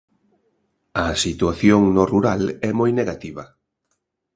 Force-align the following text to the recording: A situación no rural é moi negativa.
A 1.03 1.05
situación 1.23 1.81
no 1.95 2.03
rural 2.13 2.41
é 2.69 2.71
moi 2.79 2.91
negativa. 2.99 3.43